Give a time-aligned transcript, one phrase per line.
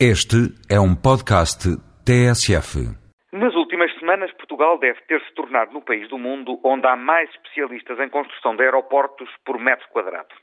[0.00, 1.70] Este é um podcast
[2.02, 2.82] TSF.
[3.32, 7.30] Nas últimas semanas, Portugal deve ter se tornado no país do mundo onde há mais
[7.30, 10.34] especialistas em construção de aeroportos por metro quadrado.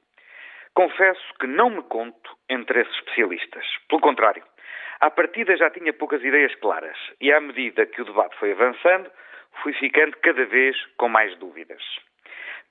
[0.74, 3.66] Confesso que não me conto entre esses especialistas.
[3.90, 4.42] Pelo contrário,
[5.02, 9.12] à partida já tinha poucas ideias claras e, à medida que o debate foi avançando,
[9.62, 11.84] fui ficando cada vez com mais dúvidas.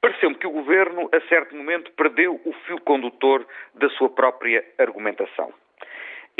[0.01, 5.53] Pareceu-me que o governo, a certo momento, perdeu o fio condutor da sua própria argumentação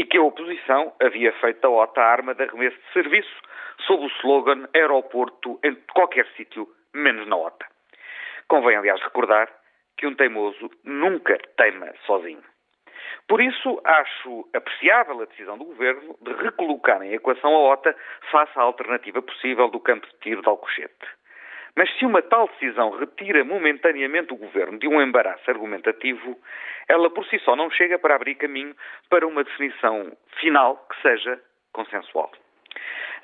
[0.01, 3.43] e que a oposição havia feito da OTA a arma de arremesso de serviço
[3.87, 7.67] sob o slogan aeroporto em qualquer sítio, menos na OTA.
[8.49, 9.51] Convém, aliás, recordar
[9.99, 12.43] que um teimoso nunca teima sozinho.
[13.29, 17.95] Por isso, acho apreciável a decisão do Governo de recolocar em equação a OTA
[18.31, 21.20] face à alternativa possível do campo de tiro de Alcochete.
[21.77, 26.39] Mas se uma tal decisão retira momentaneamente o governo de um embaraço argumentativo,
[26.89, 28.75] ela por si só não chega para abrir caminho
[29.09, 31.41] para uma definição final que seja
[31.73, 32.31] consensual.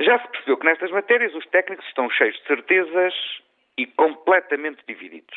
[0.01, 3.15] Já se percebeu que nestas matérias os técnicos estão cheios de certezas
[3.79, 5.37] e completamente divididos.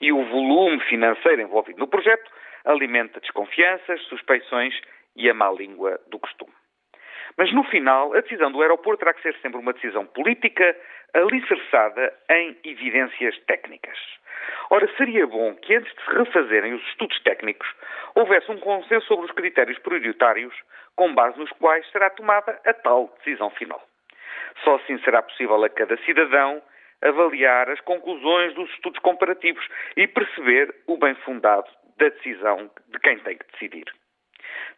[0.00, 2.30] E o volume financeiro envolvido no projeto
[2.64, 4.74] alimenta desconfianças, suspeições
[5.16, 6.52] e a má língua do costume.
[7.36, 10.76] Mas no final, a decisão do aeroporto terá que ser sempre uma decisão política
[11.14, 13.98] alicerçada em evidências técnicas.
[14.70, 17.68] Ora, seria bom que antes de se refazerem os estudos técnicos,
[18.14, 20.54] houvesse um consenso sobre os critérios prioritários
[20.96, 23.82] com base nos quais será tomada a tal decisão final.
[24.62, 26.62] Só assim será possível a cada cidadão
[27.02, 33.18] avaliar as conclusões dos estudos comparativos e perceber o bem fundado da decisão de quem
[33.18, 33.84] tem que decidir.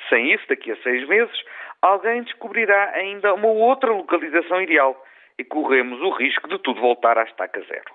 [0.08, 1.44] Sem isso, daqui a seis meses,
[1.82, 5.00] alguém descobrirá ainda uma outra localização ideal
[5.38, 7.94] e corremos o risco de tudo voltar à estaca zero.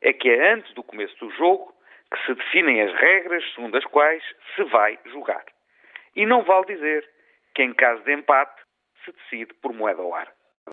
[0.00, 1.74] É que é antes do começo do jogo
[2.12, 4.22] que se definem as regras segundo as quais
[4.54, 5.44] se vai jogar.
[6.14, 7.08] E não vale dizer
[7.54, 8.62] que, em caso de empate,
[9.04, 10.37] se decide por moeda ao ar.